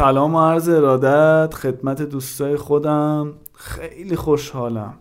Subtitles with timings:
[0.00, 3.34] سلام و عرض ارادت خدمت دوستای خودم.
[3.54, 4.94] خیلی خوشحالم.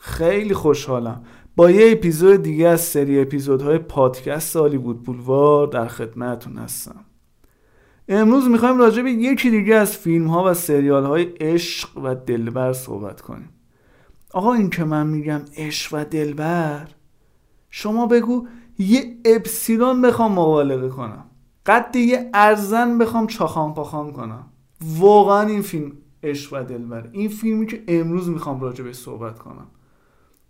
[0.00, 1.22] خیلی خوشحالم.
[1.56, 7.04] با یه اپیزود دیگه از سری اپیزودهای پادکست بود بولوار در خدمتتون هستم.
[8.08, 12.72] امروز می‌خوایم راجع به یکی دیگه از فیلم ها و سریال های عشق و دلبر
[12.72, 13.50] صحبت کنیم.
[14.34, 16.88] آقا این که من میگم عشق و دلبر
[17.70, 18.46] شما بگو
[18.78, 21.24] یه اپسیلون بخوام مبالغه کنم.
[21.66, 24.46] قد یه ارزن بخوام چاخان پاخان کنم.
[24.98, 25.92] واقعا این فیلم
[26.22, 29.66] عشق و دلبر این فیلمی که امروز می‌خوام راجع صحبت کنم.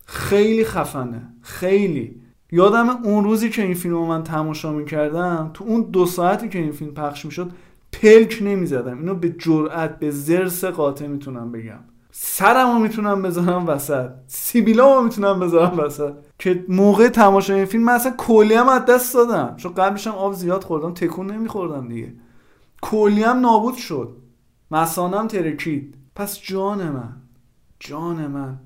[0.04, 1.28] خیلی خفنه.
[1.40, 2.22] خیلی.
[2.52, 6.58] یادم اون روزی که این فیلم رو من تماشا می‌کردم تو اون دو ساعتی که
[6.58, 7.52] این فیلم پخش می‌شد
[7.92, 8.98] پلک نمی‌زدم.
[8.98, 11.78] اینو به جرأت به زرس قاطع می‌تونم بگم.
[12.10, 14.10] سرم رو می‌تونم بذارم وسط.
[14.26, 16.12] سیبیلا رو می‌تونم بذارم وسط.
[16.38, 19.56] که موقع تماشا این فیلم من اصلا کلی هم از دست دادم.
[19.56, 22.12] چون قبلش هم آب زیاد خوردم تکون نمیخوردم دیگه.
[22.82, 24.16] کلی هم نابود شد.
[24.70, 25.94] مسانم ترکید.
[26.14, 27.16] پس جان من
[27.80, 28.58] جان من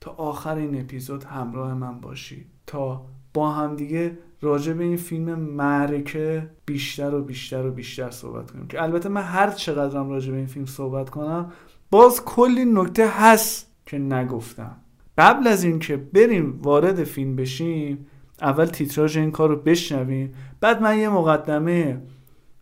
[0.00, 2.46] تا آخر این اپیزود همراه من باشی.
[2.66, 8.50] تا با هم دیگه راجع به این فیلم معرکه بیشتر و بیشتر و بیشتر صحبت
[8.50, 8.66] کنیم.
[8.66, 11.52] که البته من هر چقدرم راجع به این فیلم صحبت کنم
[11.90, 14.76] باز کلی نکته هست که نگفتم.
[15.18, 18.06] قبل از اینکه بریم وارد فیلم بشیم
[18.42, 20.34] اول تیتراژ این کار رو بشنویم.
[20.60, 22.02] بعد من یه مقدمه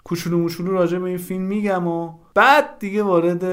[0.05, 3.44] کوچولو موچولو راجع به این فیلم میگم و بعد دیگه وارد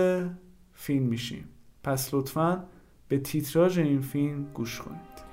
[0.74, 1.50] فیلم میشیم.
[1.84, 2.64] پس لطفا
[3.08, 5.27] به تیتراژ این فیلم گوش کنید.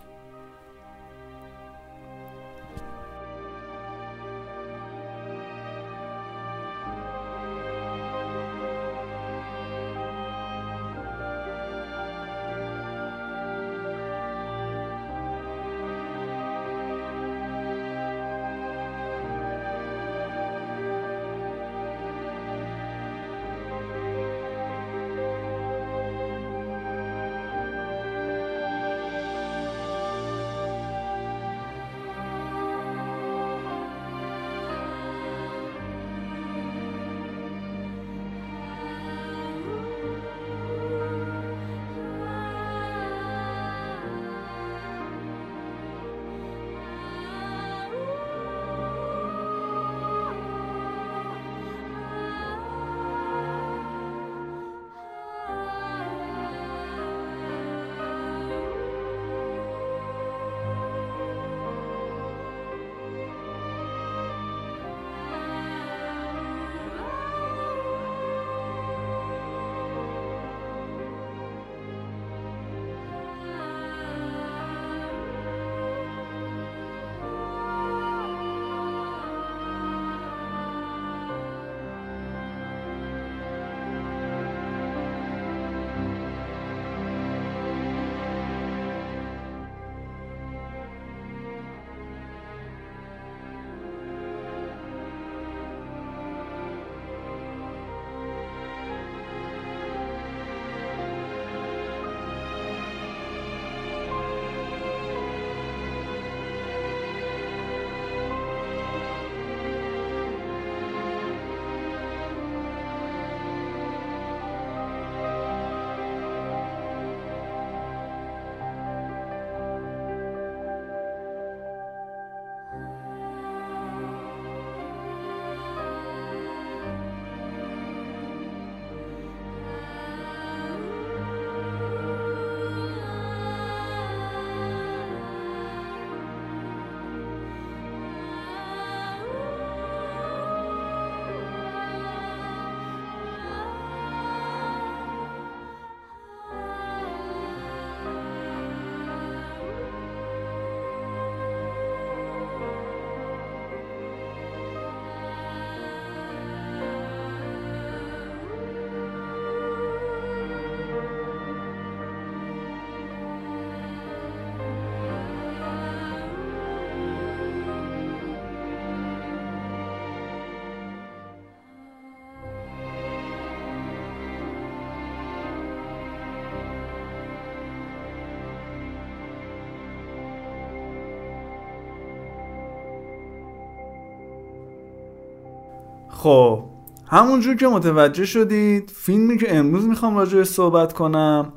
[186.25, 186.65] خب
[187.07, 191.53] همونجور که متوجه شدید فیلمی که امروز می‌خوام راجع صحبت کنم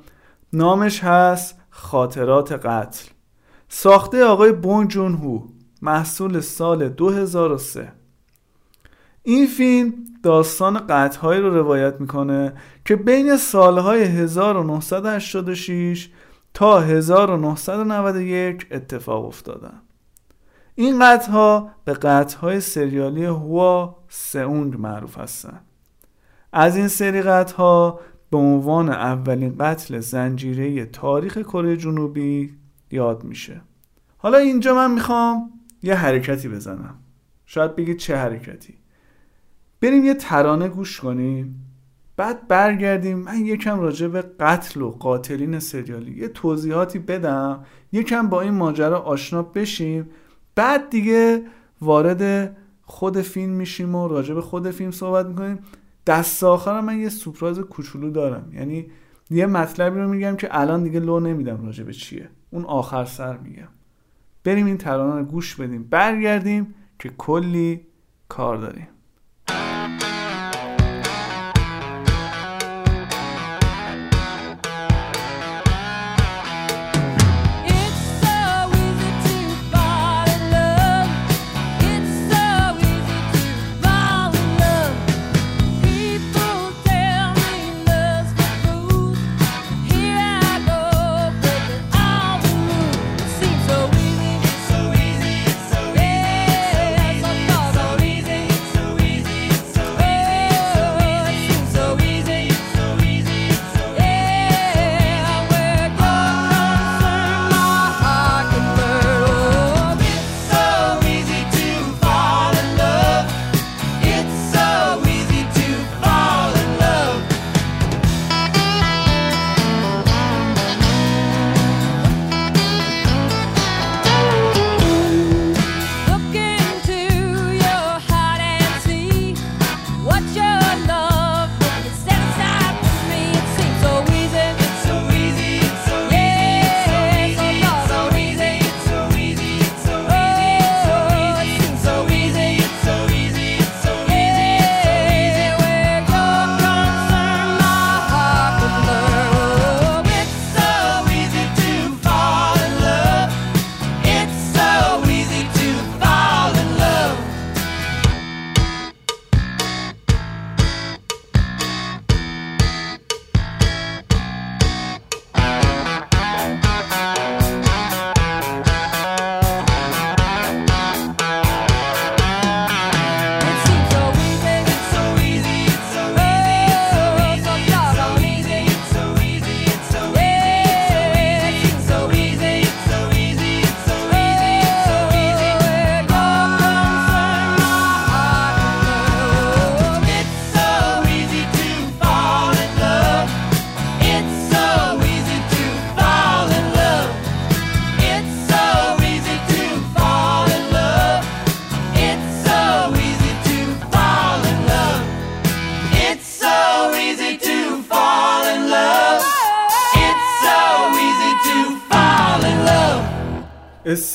[0.54, 3.10] نامش هست خاطرات قتل.
[3.70, 5.42] ساخته آقای بون جون هو
[5.82, 7.92] محصول سال 2003
[9.24, 9.94] این فیلم
[10.24, 12.54] داستان قطعهایی رو روایت می‌کنه
[12.86, 16.10] که بین سالهای 1986
[16.54, 19.82] تا 1991 اتفاق افتادن.
[20.80, 25.66] این قطعها به قطعهای سریالی هوا سئونگ معروف هستند.
[26.54, 28.00] از این سری قطعها
[28.32, 32.54] به عنوان اولین قتل زنجیره تاریخ کره جنوبی
[32.92, 33.62] یاد میشه.
[34.18, 35.52] حالا اینجا من می‌خوام
[35.84, 36.96] یه حرکتی بزنم.
[37.46, 38.74] شاید بگید چه حرکتی.
[39.82, 41.66] بریم یه ترانه گوش کنیم.
[42.18, 43.18] بعد برگردیم.
[43.18, 47.66] من یکم راجع به قتل و قاتلین سریالی یه توضیحاتی بدم.
[47.92, 50.10] یکم با این ماجرا آشنا بشیم.
[50.58, 51.44] بعد دیگه
[51.82, 55.60] وارد خود فیلم میشیم و راجع به خود فیلم صحبت می‌کنیم.
[56.08, 58.50] دست آخر من یه سپراز کوچولو دارم.
[58.54, 58.88] یعنی
[59.30, 62.30] یه مطلبی رو میگم که الان دیگه لو نمیدم راجع به چیه.
[62.52, 63.68] اون آخر سر میگم.
[64.44, 65.84] بریم این ترانه رو گوش بدیم.
[65.84, 67.82] برگردیم که کلی
[68.30, 68.88] کار داریم.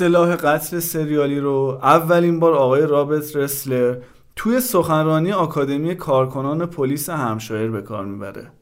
[0.03, 3.97] اصطلاح قتل سریالی رو اولین بار آقای رابرت رسلر
[4.37, 8.53] توی سخنرانی آکادمی کارکنان پلیس همشایر به کار می‌بره.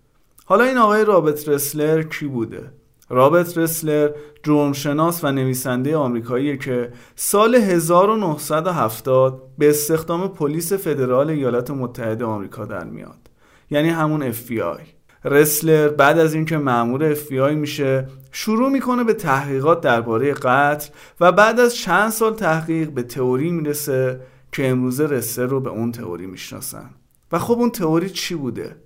[0.45, 2.73] حالا این آقای رابرت رسلر کی بوده؟
[3.09, 4.11] رابرت رسلر
[4.43, 12.85] جرمشناس و نویسنده آمریکاییه که سال 1970 به استخدام پلیس فدرال ایالات متحده آمریکا در
[12.85, 13.31] میاد.
[13.71, 20.35] یعنی همون FBI رسلر بعد از اینکه مأمور FBI میشه شروع می‌کنه به تحقیقات درباره
[20.35, 24.21] قتل و بعد از چند سال تحقیق به تئوری می‌رسه
[24.53, 26.91] که امروزه رسلر رو به اون تئوری می‌شناسن.
[27.33, 28.77] و خب اون تئوری چی بوده؟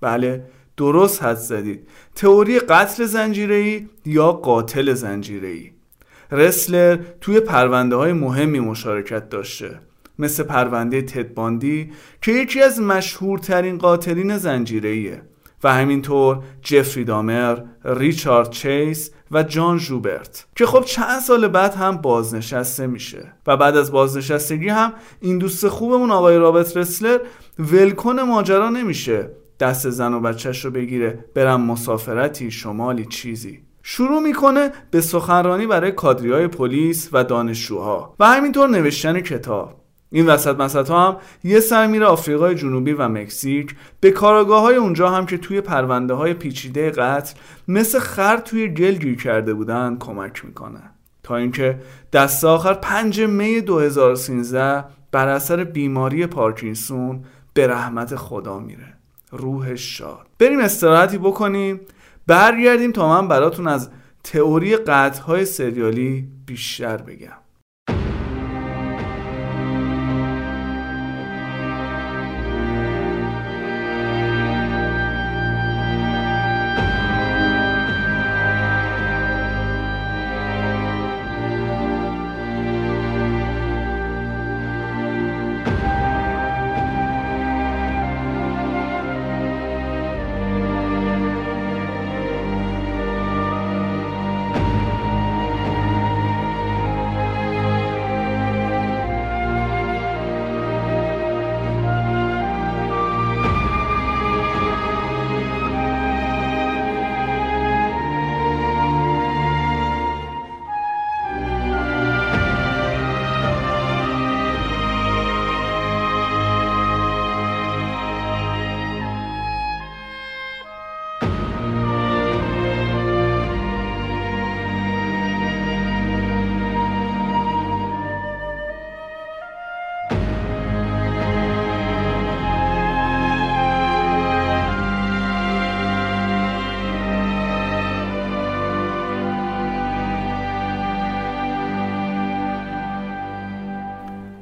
[0.00, 0.44] بله
[0.76, 1.88] درست حد زدید.
[2.14, 5.70] تئوری قتل زنجیره‌ای یا قاتل زنجیره‌ای؟
[6.32, 9.80] رسلر توی پرونده های مهمی مشارکت داشته
[10.18, 15.22] مثل پرونده تدباندی که یکی از مشهورترین قاتلین زنجیره‌ایه.
[15.64, 21.96] و همینطور جفری دامر، ریچارد چیس و جان جوبرت که خب چند سال بعد هم
[21.96, 23.32] بازنشسته میشه.
[23.46, 27.18] و بعد از بازنشستگی هم این دوست خوبمون آقای رابرت رسلر
[27.58, 29.30] ولکن ماجرا نمیشه.
[29.60, 33.62] دست زن و بچهش رو بگیره برم مسافرتی شمالی چیزی.
[33.82, 38.14] شروع می‌کنه به سخنرانی برای کادری های پلیس و دانشجوها.
[38.20, 39.83] و همینطور نوشتن کتاب.
[40.10, 43.76] این وسط مسط هم یه سر میره آفریقای جنوبی و مکزیک.
[44.00, 47.34] به کاراگاه های اونجا هم که توی پرونده های پیچیده قتل
[47.68, 50.80] مثل خر توی گل گیر کرده بودن کمک می‌کنه.
[51.22, 51.78] تا اینکه
[52.12, 58.94] دست آخر 5 می 2013 بر اثر بیماری پارکینسون به رحمت خدا میره.
[59.30, 60.26] روحش شاد.
[60.38, 61.80] بریم استراحتی بکنیم.
[62.26, 63.90] برگردیم تا من براتون از
[64.24, 67.43] تئوری قطعهای سریالی بیشتر بگم.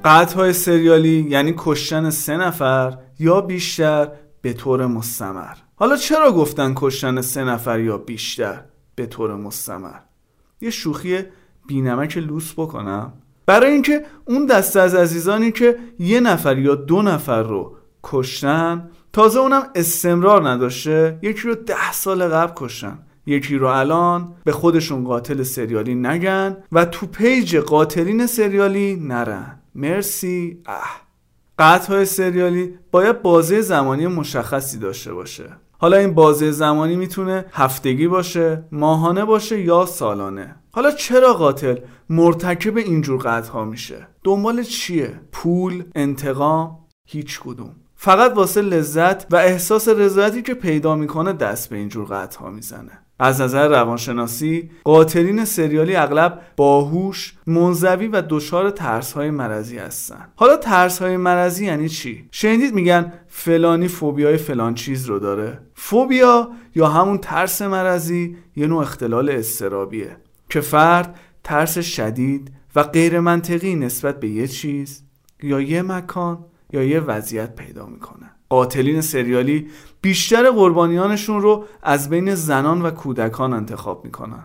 [0.05, 4.09] های سریالی یعنی کشتن سه نفر یا بیشتر
[4.43, 5.55] به طور مستمر.
[5.75, 8.61] حالا چرا گفتن کشتن سه نفر یا بیشتر
[8.95, 9.99] به طور مستمر؟
[10.61, 11.19] یه شوخی
[11.67, 13.13] بینمک لوس بکنم.
[13.47, 19.41] برای اینکه اون دسته از عزیزانی که یه نفر یا دو نفر رو کشتن تازه
[19.41, 22.99] اونم استمرار نداشته یکی رو ده سال قبل کشتن.
[23.27, 29.62] یکی رو الان به خودشون قاتل سریالی نگن و تو پیج قاتلین سریالی نرن.
[29.75, 30.63] مرسی.
[30.67, 31.03] اه.
[31.59, 35.57] قطع های سریالی باید بازه زمانی مشخصی داشته باشه.
[35.79, 40.57] حالا این بازه زمانی می‌تونه هفتگی باشه ماهانه باشه یا سالانه.
[40.73, 41.77] حالا چرا قاتل
[42.09, 47.77] مرتکب اینجور قطع ها میشه؟ دنبال چیه؟ پول انتقام؟ هیچ کدوم.
[47.95, 52.99] فقط واسه لذت و احساس رضایتی که پیدا می‌کنه دست به اینجور قطع ها می‌زنه.
[53.23, 60.29] از نظر روانشناسی قاتلین سریالی اغلب باهوش منزوی و دچار ترس های مرضی هستن.
[60.37, 65.59] حالا ترس های مرضی یعنی چی؟ شنیدید میگن فلانی فوبیای فلان چیز رو داره.
[65.75, 70.17] فوبیا یا همون ترس مرضی یه نوع اختلال استرابیه
[70.51, 75.03] که فرد ترس شدید و غیر منطقی نسبت به یه چیز
[75.43, 78.31] یا یه مکان یا یه وضعیت پیدا می‌کنه.
[78.49, 79.69] قاتلین سریالی
[80.03, 84.45] بیشتر قربانیانشون رو از بین زنان و کودکان انتخاب می‌کنن.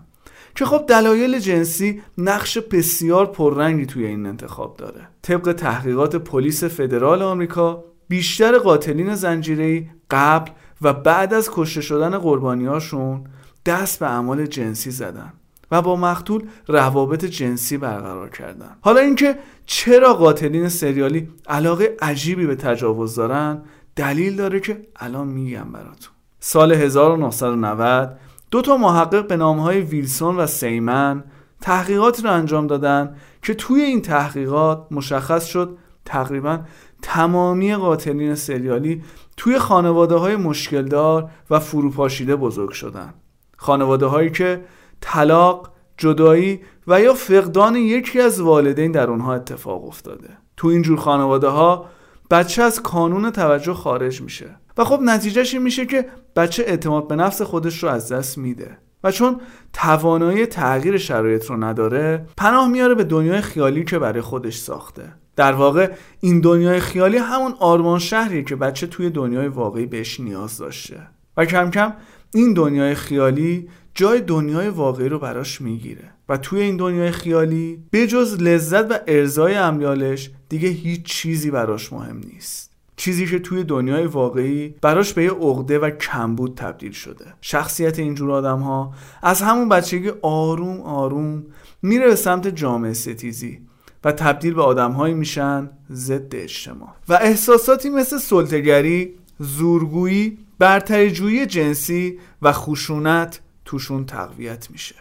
[0.55, 5.07] که خب دلایل جنسی نقش بسیار پررنگی توی این انتخاب داره.
[5.21, 13.23] طبق تحقیقات پلیس فدرال آمریکا بیشتر قاتلین زنجیری قبل و بعد از کشته شدن قربانیاشون
[13.65, 15.33] دست به اعمال جنسی زدن
[15.71, 18.77] و با مقتول روابط جنسی برقرار کردن.
[18.81, 23.61] حالا اینکه چرا قاتلین سریالی علاقه عجیبی به تجاوز دارن
[23.97, 26.13] دلیل داره که الان میگم براتون.
[26.39, 28.17] سال 1990
[28.51, 31.23] دو تا محقق به های ویلسون و سیمن
[31.61, 36.59] تحقیقاتی رو انجام دادن که توی این تحقیقات مشخص شد تقریبا
[37.01, 39.03] تمامی قاتلین سریالی
[39.37, 43.13] توی خانواده های مشکلدار و فروپاشیده بزرگ شدن.
[43.57, 44.65] خانواده هایی که
[45.01, 50.29] طلاق، جدایی و یا فقدان یکی از والدین در اونها اتفاق افتاده.
[50.57, 51.85] تو اینجور خانواده ها
[52.31, 54.55] بچه از کانون توجه خارج میشه.
[54.77, 56.05] و خب نتیجهش این میشه که
[56.35, 58.77] بچه اعتماد به نفس خودش رو از دست میده.
[59.03, 59.41] و چون
[59.73, 65.13] توانایی تغییر شرایط رو نداره پناه میاره به دنیای خیالی که برای خودش ساخته.
[65.35, 70.57] در واقع این دنیای خیالی همون آرمان شهریه که بچه توی دنیای واقعی بهش نیاز
[70.57, 71.07] داشته.
[71.37, 71.93] و کم کم
[72.33, 76.11] این دنیای خیالی جای دنیای واقعی رو براش می‌گیره.
[76.29, 82.21] و توی این دنیای خیالی بجز لذت و ارزای امیالش دیگه هیچ چیزی براش مهم
[82.33, 82.71] نیست.
[82.95, 87.25] چیزی که توی دنیای واقعی براش به یه عقده و کمبود تبدیل شده.
[87.41, 91.43] شخصیت اینجور آدم ها از همون بچگی آروم آروم
[91.81, 93.59] میره به سمت جامعه ستیزی
[94.03, 96.89] و تبدیل به آدمهایی میشن ضد اجتماع.
[97.09, 104.95] و احساساتی مثل سلطگری، زورگویی، برتریجویی جنسی و خشونت توشون تقویت میشه.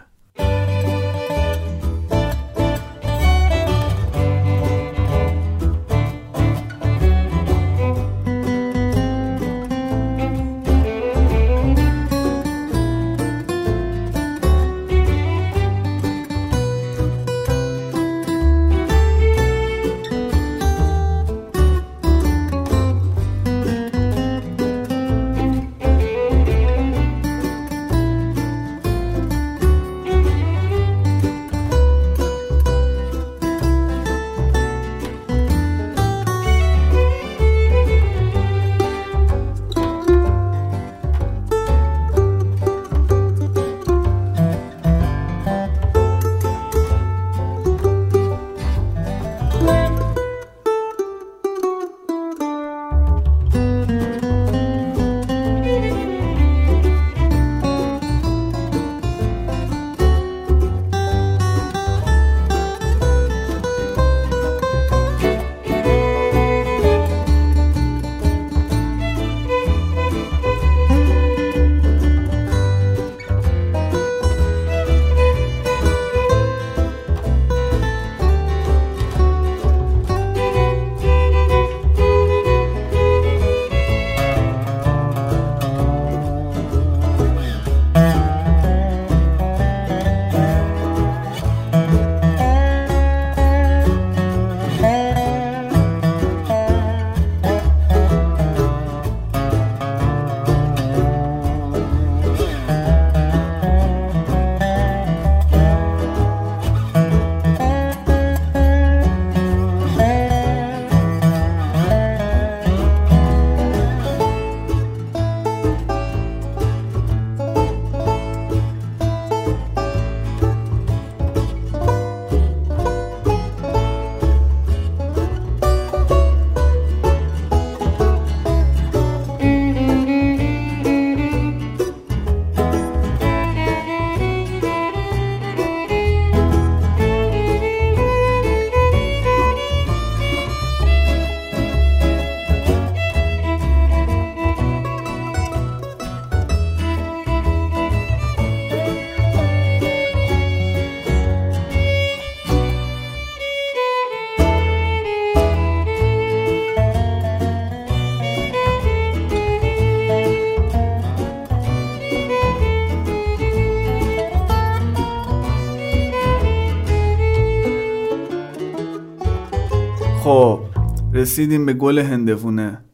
[171.27, 172.85] رسیدیم به گل هندوونه.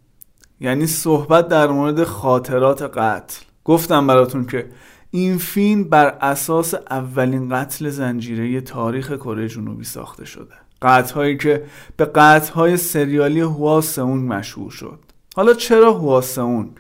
[0.61, 3.45] یعنی صحبت در مورد خاطرات قتل.
[3.65, 4.71] گفتم براتون که
[5.11, 10.55] این فیلم بر اساس اولین قتل زنجیره تاریخ کره جنوبی ساخته شده.
[10.83, 11.65] قتل هایی که
[11.97, 14.99] به قتل های سریالی هواسونگ مشهور شد.
[15.37, 16.71] حالا چرا هواسونگ؟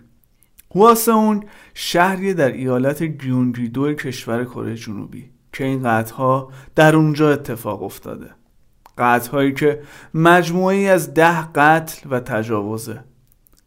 [0.74, 7.82] هواسونگ شهری در ایالت گیونگیدو کشور کره جنوبی که این قتل ها در اونجا اتفاق
[7.82, 8.30] افتاده.
[8.98, 9.82] قتل هایی که
[10.14, 13.04] مجموعی از ده قتل و تجاوزه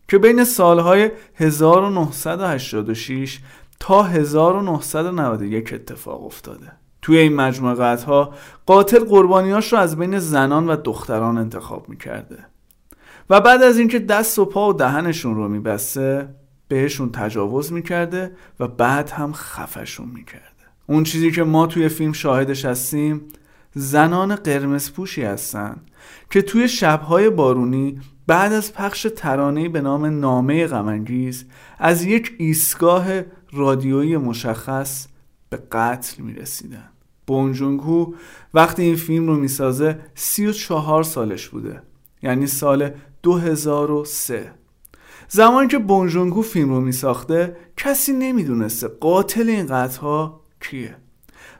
[0.07, 3.39] که بین سالهای 1986
[3.79, 6.71] تا 1991 اتفاق افتاده.
[7.01, 8.33] توی این مجموعه قتل ها
[8.65, 12.37] قاتل قربانیاش رو از بین زنان و دختران انتخاب می‌کرده
[13.29, 16.27] و بعد از اینکه دست و پا و دهنشون رو میبسته
[16.67, 20.45] بهشون تجاوز می‌کرده و بعد هم خفشون می‌کرده.
[20.87, 23.21] اون چیزی که ما توی فیلم شاهدش هستیم
[23.77, 25.77] زنان قرمز پوشی هستن
[26.29, 31.45] که توی شبهای بارونی بعد از پخش ترانه‌ای به نام نامه غمانگیز
[31.79, 33.05] از یک ایستگاه
[33.53, 35.07] رادیویی مشخص
[35.49, 36.89] به قتل می‌رسیدن.
[37.27, 38.15] بونجونگو
[38.53, 41.81] وقتی این فیلم رو می‌سازه 34 سالش بوده
[42.23, 42.89] یعنی سال
[43.23, 44.51] 2003
[45.29, 50.27] زمانی که بونجونگو فیلم رو میساخته کسی نمی‌دونسته قاتل این قتل
[50.61, 50.95] کیه.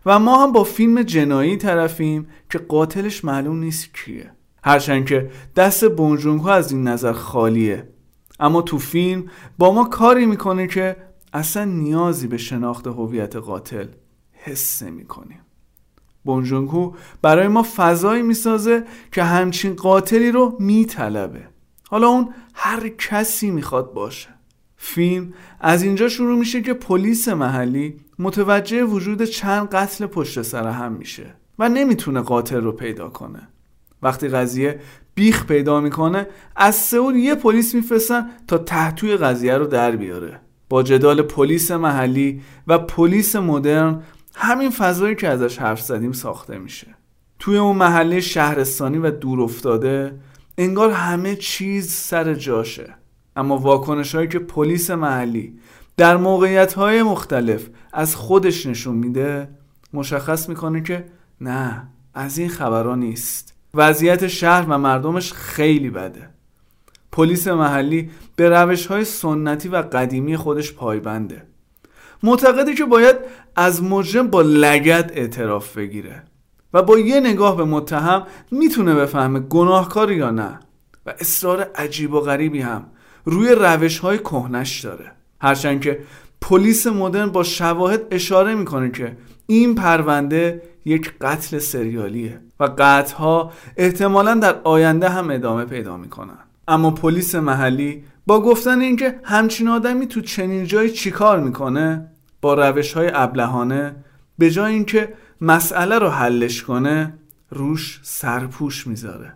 [0.05, 4.31] و ما هم با فیلم جنایی طرفیم که قاتلش معلوم نیست کیه.
[4.63, 7.89] هرچند که دست بونجونگو از این نظر خالیه.
[8.39, 9.25] اما تو فیلم
[9.57, 10.95] با ما کاری می‌کنه که
[11.33, 13.87] اصلا نیازی به شناخت هویت قاتل
[14.31, 15.39] حس نمی‌کنیم.
[16.23, 21.47] بونجونگو برای ما فضایی می‌سازه که همچین قاتلی رو میطلبه.
[21.89, 24.35] حالا اون هر کسی می‌خواد باشه.
[24.77, 25.33] فیلم.
[25.59, 31.35] از اینجا شروع میشه که پلیس محلی متوجه وجود چند قتل پشت سر هم میشه
[31.59, 33.47] و نمی‌تونه قاتل رو پیدا کنه.
[34.01, 34.79] وقتی قضیه
[35.15, 40.39] بیخ پیدا می‌کنه از سئول یه پلیس میفرستن تا تحتوی قضیه رو در بیاره.
[40.69, 44.03] با جدال پلیس محلی و پلیس مدرن
[44.35, 46.95] همین فضایی که ازش حرف زدیم ساخته میشه.
[47.39, 50.19] توی اون محله شهرستانی و دور افتاده
[50.57, 52.95] انگار همه چیز سر جاشه.
[53.36, 55.60] اما واکنش هایی که پلیس محلی
[55.98, 59.50] در موقعیت های مختلف از خودش نشون میده
[59.93, 61.06] مشخص می‌کنه که
[61.41, 63.54] نه از این خبرها نیست.
[63.74, 66.30] وضعیت شهر و مردمش خیلی بده.
[67.12, 71.43] پلیس محلی به روش های سنتی و قدیمی خودش پایبنده.
[72.24, 73.15] معتقده که باید
[73.56, 76.24] از مجرم با لگت اعتراف بگیره
[76.74, 80.60] و با یه نگاه به متهم می‌تونه بفهمه گناهکار یا نه.
[81.06, 82.86] و اصرار عجیب و غریبی هم
[83.25, 85.11] روی روش های کهنش داره.
[85.41, 85.99] هرچند که
[86.41, 94.33] پلیس مدرن با شواهد اشاره می‌کنه که این پرونده یک قتل سریالیه و قتلها احتمالا
[94.33, 96.38] در آینده هم ادامه پیدا می‌کنن.
[96.67, 102.11] اما پلیس محلی با گفتن اینکه همچین آدمی تو چنین جایی چیکار می‌کنه
[102.41, 103.95] با روش های ابلهانه
[104.38, 107.13] به جای اینکه مسئله رو حلش کنه
[107.49, 109.33] روش سرپوش می‌ذاره.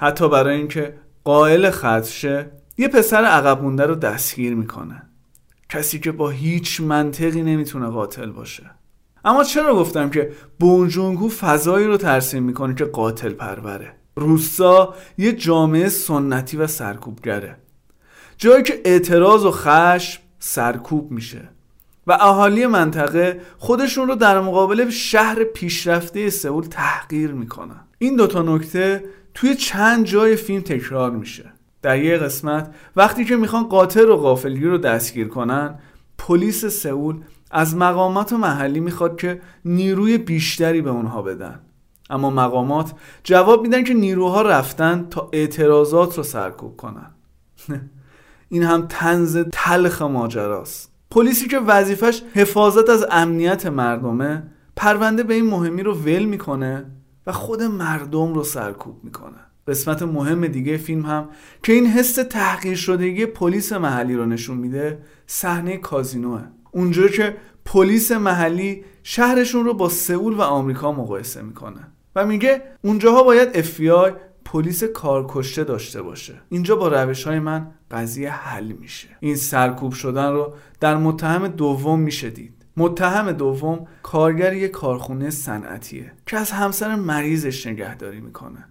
[0.00, 2.50] حتی برای اینکه قائل خدشه
[2.82, 5.02] یه پسر عقب مونده رو دستگیر می‌کنه.
[5.68, 8.70] کسی که با هیچ منطقی نمی‌تونه قاتل باشه.
[9.24, 15.88] اما چرا گفتم که بونجونگو فضایی رو ترسیم می‌کنه که قاتل پروره؟ روسا یه جامعه
[15.88, 17.56] سنتی و سرکوبگره.
[18.38, 21.48] جایی که اعتراض و خشم سرکوب میشه.
[22.06, 27.80] و اهالی منطقه خودشون رو در مقابل شهر پیشرفته سئول تحقیر می‌کنن.
[27.98, 31.51] این دوتا نکته توی چند جای فیلم تکرار میشه.
[31.82, 32.74] در یه قسمت.
[32.96, 35.78] وقتی که می‌خوان قاتل و غافلگیر رو دستگیر کنن
[36.18, 41.60] پلیس سئول از مقامات محلی می‌خواد که نیروی بیشتری به اونها بدن.
[42.10, 42.92] اما مقامات
[43.24, 47.10] جواب میدن که نیروها رفتن تا اعتراضات رو سرکوب کنن.
[48.48, 50.92] این هم تنز تلخ ماجراست.
[51.10, 54.42] پلیسی که وظیفش حفاظت از امنیت مردمه
[54.76, 56.86] پرونده به این مهمی رو ول می‌کنه
[57.26, 59.51] و خود مردم رو سرکوب می‌کنه.
[59.68, 61.28] قسمت مهم دیگه فیلم هم
[61.62, 66.42] که این حس تحقیر شدگی پلیس محلی رو نشون میده صحنه کازینوه.
[66.70, 73.22] اونجا که پلیس محلی شهرشون رو با سئول و آمریکا مقایسه می‌کنه و میگه اونجاها
[73.22, 74.12] باید FBI
[74.44, 76.34] پلیس کارکشته داشته باشه.
[76.48, 79.08] اینجا با روش های من قضیه حل میشه.
[79.20, 82.54] این سرکوب شدن رو در متهم دوم میشه دید.
[82.76, 88.64] متهم دوم کارگر یک کارخونه صنعتیه که از همسر مریضش نگهداری می‌کنه.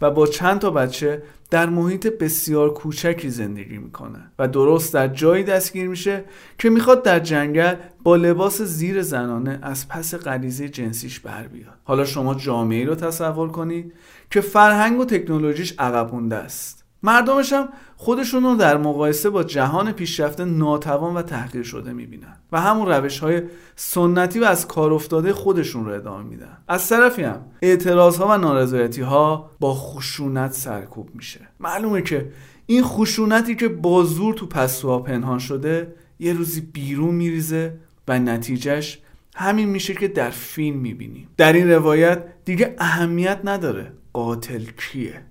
[0.00, 5.44] و با چند تا بچه در محیط بسیار کوچکی زندگی می‌کنه و درست در جایی
[5.44, 6.24] دستگیر میشه
[6.58, 11.78] که می‌خواد در جنگل با لباس زیر زنانه از پس غریزه جنسیش بر بیاد.
[11.84, 13.92] حالا شما جامعه رو تصور کنید
[14.30, 16.87] که فرهنگ و تکنولوژیش عقب است.
[17.02, 22.60] مردمش هم خودشون رو در مقایسه با جهان پیشرفته ناتوان و تحقیر شده می‌بینن و
[22.60, 23.42] همون روش های
[23.76, 26.58] سنتی و از کار افتاده خودشون رو ادامه میدن.
[26.68, 31.40] از طرفی هم اعتراض ها و نارضایتی ها با خشونت سرکوب میشه.
[31.60, 32.32] معلومه که
[32.66, 37.74] این خشونتی که با زور تو پستوها پنهان شده یه روزی بیرون میریزه
[38.08, 38.98] و نتیجهش
[39.36, 41.28] همین میشه که در فیلم می‌بینیم.
[41.36, 45.22] در این روایت دیگه اهمیت نداره قاتل کیه.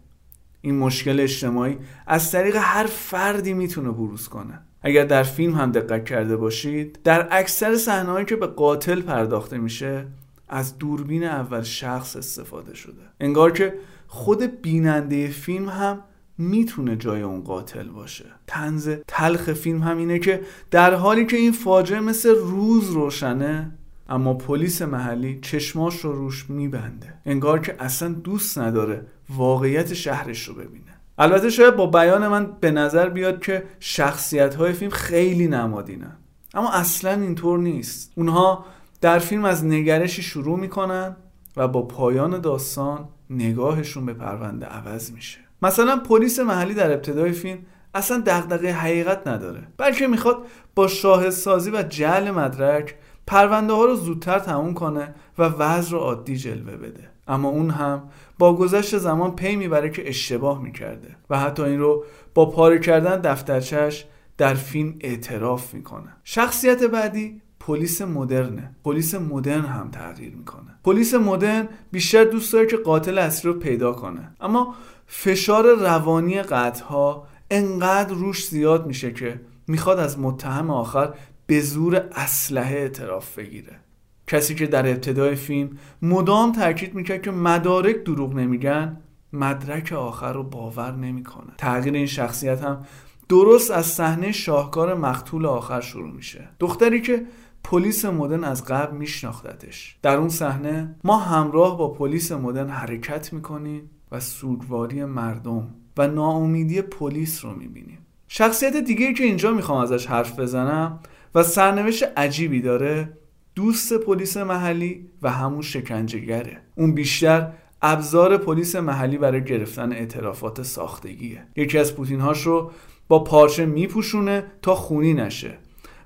[0.62, 4.60] این مشکل اجتماعی از طریق هر فردی می‌تونه بروز کنه.
[4.82, 10.06] اگر در فیلم هم دقت کرده باشید در اکثر صحنه‌هایی که به قاتل پرداخته میشه
[10.50, 13.02] از دوربین اول شخص استفاده شده.
[13.20, 13.74] انگار که
[14.08, 16.00] خود بیننده فیلم هم
[16.38, 18.26] می‌تونه جای اون قاتل باشه.
[18.48, 20.42] تنز تلخ فیلم هم اینه که
[20.72, 23.72] در حالی که این فاجعه مثل روز روشنه
[24.10, 27.14] اما پلیس محلی چشماش رو روش میبنده.
[27.26, 30.98] انگار که اصلا دوست نداره واقعیت شهرش رو ببینه.
[31.18, 36.18] البته شاید با بیان من به نظر بیاد که شخصیت های فیلم خیلی نمادینن.
[36.54, 38.12] اما اصلا اینطور نیست.
[38.16, 38.66] اونها
[39.02, 41.16] در فیلم از نگرشی شروع می‌کنن
[41.58, 45.40] و با پایان داستان نگاهشون به پرونده عوض میشه.
[45.62, 47.60] مثلا پلیس محلی در ابتدای فیلم
[47.94, 49.68] اصلا دغدغه حقیقت نداره.
[49.78, 50.38] بلکه می‌خواد
[50.76, 52.96] با شاهدسازی و جعل مدرک
[53.28, 57.10] پرونده ها رو زودتر تموم کنه و وضع رو عادی جلوه بده.
[57.28, 62.06] اما اون هم با گذشت زمان پی می‌بره که اشتباه می‌کرده و حتی این رو
[62.34, 64.06] با پاره کردن دفترچش
[64.38, 66.16] در فیلم اعتراف می‌کنه.
[66.24, 68.76] شخصیت بعدی پلیس مدرنه.
[68.84, 70.76] پلیس مدرن هم تغییر می‌کنه.
[70.84, 74.32] پلیس مدرن بیشتر دوست داره که قاتل اصلی رو پیدا کنه.
[74.42, 74.76] اما
[75.08, 81.14] فشار روانی قطعها انقدر روش زیاد میشه که می‌خواد از متهم آخر
[81.48, 83.80] به زور اسلحه اعتراف بگیره.
[84.28, 85.70] کسی که در ابتدای فیلم
[86.02, 88.98] مدام تاکید می‌کرد که مدارک دروغ نمیگن
[89.34, 91.54] مدرک آخر رو باور نمی‌کنه.
[91.58, 92.86] تغییر این شخصیت هم
[93.30, 96.50] درست از صحنه شاهکار مقتول آخر شروع میشه.
[96.60, 97.26] دختری که
[97.64, 99.98] پلیس مدرن از قبل میشناختتش.
[100.02, 106.82] در اون صحنه ما همراه با پلیس مدرن حرکت می‌کنیم و سوگواری مردم و ناامیدی
[106.82, 107.98] پلیس رو می‌بینیم.
[108.28, 111.00] شخصیت دیگه که اینجا می‌خوام ازش حرف بزنم
[111.36, 113.18] و سرنوشت عجیبی داره
[113.58, 116.62] دوست پلیس محلی و همون شکنجهگره.
[116.76, 121.44] اون بیشتر ابزار پلیس محلی برای گرفتن اعترافات ساختگیه.
[121.56, 122.72] یکی از پوتینهاش رو
[123.08, 125.58] با پارچه میپوشونه تا خونی نشه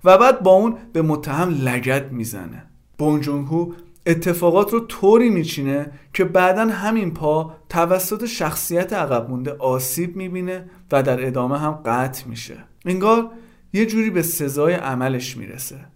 [0.04, 2.64] و بعد با اون به متهم لگت می‌زنه.
[2.98, 3.74] بونجونگو
[4.06, 11.04] اتفاقات رو طوری میچینه که بعدا همین پا توسط شخصیت عقب مونده آسیب می‌بینه و
[11.04, 12.58] در ادامه هم قطع میشه.
[12.86, 13.30] انگار
[13.74, 15.91] یه جوری به سزای عملش می‌رسه.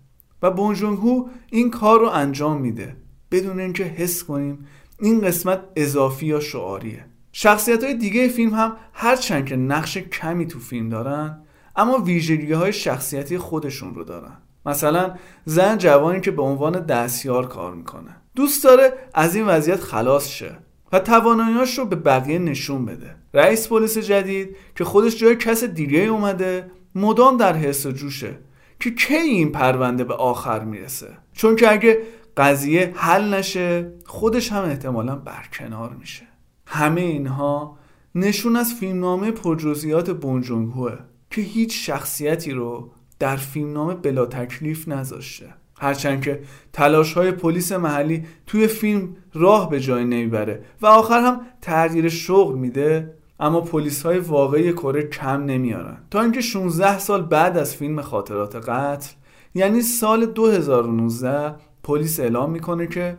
[0.46, 2.96] و بونجونگو این کار رو انجام میده.
[3.32, 4.66] بدون اینکه حس کنیم
[5.00, 7.06] این قسمت اضافی یا شعاریه.
[7.32, 11.42] شخصیت های دیگه فیلم هم هرچند که نقش کمی تو فیلم دارن
[11.76, 14.38] اما ویژگی های شخصیتی خودشون رو دارن.
[14.66, 18.16] مثلا زن جوانی که به عنوان دستیار کار می‌کنه.
[18.36, 20.58] دوست داره از این وضعیت خلاص شه
[20.92, 23.16] و تواناییاش رو به بقیه نشون بده.
[23.34, 28.40] رئیس پلیس جدید که خودش جای کس دیگه اومده مدام در حس و جوشه.
[28.80, 32.02] که کی این پرونده به آخر می‌رسه؟ چون که اگه
[32.38, 36.28] قضیه حل نشه خودش هم احتمالا برکنار میشه.
[36.68, 37.78] همه اینها
[38.16, 40.98] نشون از فیلمنامه پرجزئیات بونجونگوه
[41.30, 45.46] که هیچ شخصیتی رو در فیلمنامه بلا تکلیف نذاشته.
[45.80, 46.42] هرچند که
[46.74, 52.58] تلاش های پلیس محلی توی فیلم راه به جای نمی‌بره و آخر هم تغییر شغل
[52.58, 55.98] میده اما پلیس های واقعی کره کم نمیارن.
[56.12, 59.12] تا اینکه 16 سال بعد از فیلم خاطرات قتل
[59.54, 63.17] یعنی سال 2019 پلیس اعلام می‌کنه که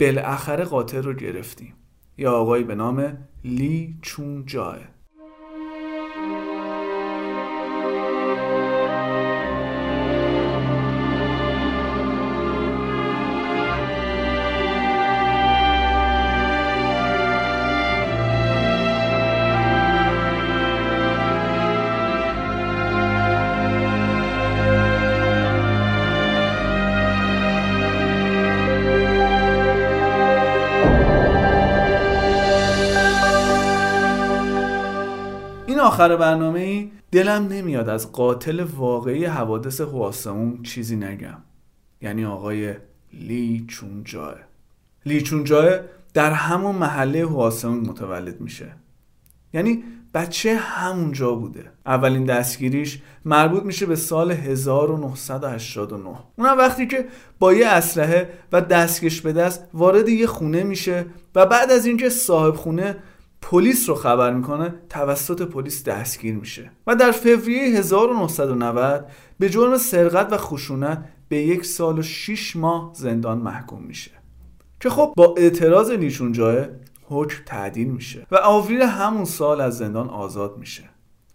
[0.00, 1.74] بالاخره قاتل رو گرفتیم.
[2.18, 4.78] یا آقایی به نام لی چون جای
[35.92, 41.38] آخر برنامه ای دلم نمیاد از قاتل واقعی حوادث هواسمون چیزی نگم.
[42.00, 42.74] یعنی آقای
[43.12, 44.34] لی چون جای
[45.06, 45.80] لی چون جای
[46.14, 48.72] در همون محله هواسمون متولد میشه.
[49.54, 51.70] یعنی بچه همونجا بوده.
[51.86, 57.06] اولین دستگیریش مربوط میشه به سال 1989 اونم وقتی که
[57.38, 62.08] با یه اسلحه و دستکش به دست وارد یه خونه میشه و بعد از اینکه
[62.08, 62.96] صاحب خونه
[63.42, 66.70] پلیس رو خبر می‌کنه توسط پلیس دستگیر میشه.
[66.86, 69.06] و در فوریه 1990
[69.38, 74.10] به جرم سرقت و خشونت به یک سال و شیش ماه زندان محکوم میشه.
[74.80, 76.64] که خب با اعتراض لیچون جای
[77.04, 80.84] حکم تعدیل میشه و آوریل همون سال از زندان آزاد میشه.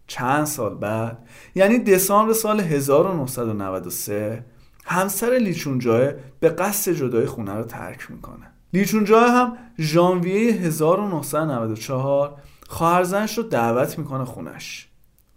[0.07, 4.45] چند سال بعد یعنی دسامبر سال 1993
[4.85, 8.51] همسر لیچونجاه به قصد جدای خونه رو ترک می‌کنه.
[8.73, 14.87] لیچونجاه هم ژانویه 1994 خواهرزنش رو دعوت می‌کنه خونش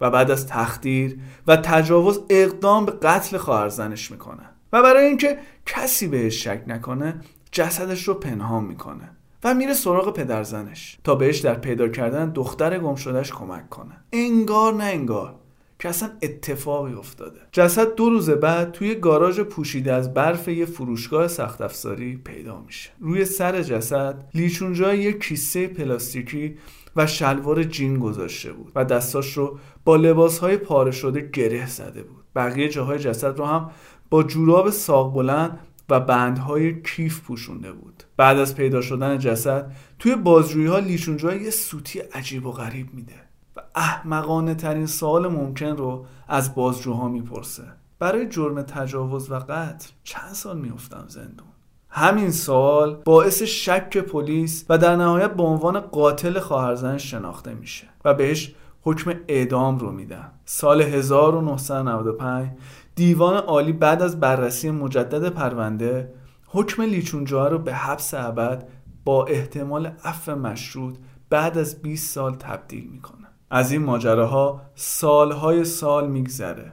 [0.01, 6.07] و بعد از تخدیر و تجاوز اقدام به قتل خواهرزنش می‌کنه و برای اینکه کسی
[6.07, 7.19] بهش شک نکنه
[7.51, 9.09] جسدش رو پنهان می‌کنه
[9.43, 13.97] و میره سراغ پدرزنش تا بهش در پیدا کردن دختر گم شدهش کمک کنه.
[14.13, 15.35] انگار نه انگار.
[15.81, 17.39] که اصلا اتفاقی افتاده.
[17.51, 22.89] جسد دو روز بعد توی گاراژ پوشیده از برف یه فروشگاه سخت افزاری پیدا میشه.
[22.99, 26.57] روی سر جسد لیچونجا یه کیسه پلاستیکی
[26.95, 32.23] و شلوار جین گذاشته بود و دستاش رو با لباسهای پاره شده گره زده بود.
[32.35, 33.71] بقیه جاهای جسد رو هم
[34.09, 38.03] با جوراب ساق بلند و بندهای کیف پوشونده بود.
[38.17, 43.30] بعد از پیدا شدن جسد توی بازجویی ها لیشونجا یه سوتی عجیب و غریب میده.
[43.75, 47.63] احمقانه ترین سوال ممکن رو از بازجوها می‌پرسه.
[47.99, 51.47] برای جرم تجاوز و قتل چند سال میافتم زندون؟
[51.89, 58.13] همین سوال باعث شک پلیس و در نهایت به عنوان قاتل خواهرزنش شناخته میشه و
[58.13, 60.31] بهش حکم اعدام رو میدن.
[60.45, 62.47] سال 1995
[62.95, 66.13] دیوان عالی بعد از بررسی مجدد پرونده
[66.47, 68.67] حکم لیچونجا رو به حبس ابد
[69.05, 70.95] با احتمال عفو مشروط
[71.29, 73.20] بعد از 20 سال تبدیل می‌کنه.
[73.51, 76.71] از این ماجراها سالهای سال میگذره.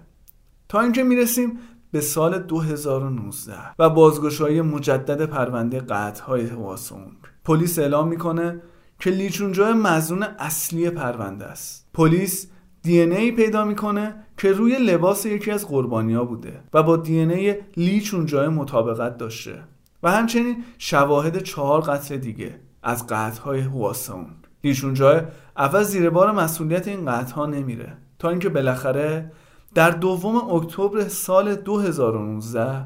[0.68, 1.58] تا اینکه می‌رسیم
[1.92, 7.12] به سال 2019 و بازگشایی مجدد پرونده قطعهای هواسونگ
[7.44, 8.62] پلیس اعلام می‌کنه
[9.00, 11.88] که لیچونجا مزنون اصلی پرونده است.
[11.94, 12.46] پلیس
[12.82, 17.56] دی ای پیدا می‌کنه که روی لباس یکی از قربانیا بوده و با دی ای
[17.76, 19.62] لیچ اونجا مطابقت داشته
[20.02, 24.26] و همچنین شواهد چهار قتل دیگه از قتل‌های هواسون
[24.64, 25.24] لیچ اونجا
[25.56, 27.96] اول زیر بار مسئولیت این قتل‌ها نمیره.
[28.18, 29.32] تا اینکه بالاخره
[29.74, 32.84] در دوم اکتبر سال 2019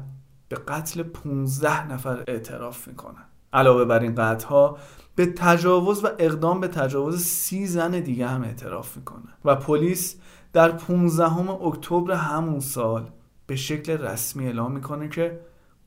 [0.49, 3.19] به قتل 15 نفر اعتراف می‌کنه
[3.53, 4.77] علاوه بر این قتل‌ها
[5.15, 10.15] به تجاوز و اقدام به تجاوز سی زن دیگه هم اعتراف می‌کنه و پلیس
[10.53, 13.09] در 15 اکتبر همون سال
[13.47, 15.39] به شکل رسمی اعلام می‌کنه که